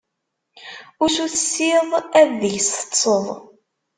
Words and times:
Usu 1.05 1.25
tessiḍ, 1.33 1.89
ad 2.19 2.29
deg-s 2.41 2.69
teṭṭseḍ. 2.73 3.25